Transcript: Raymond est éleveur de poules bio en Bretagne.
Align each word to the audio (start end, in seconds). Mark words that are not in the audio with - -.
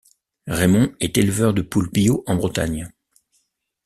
Raymond 0.47 0.95
est 0.99 1.15
éleveur 1.19 1.53
de 1.53 1.61
poules 1.61 1.91
bio 1.91 2.23
en 2.25 2.33
Bretagne. 2.33 2.91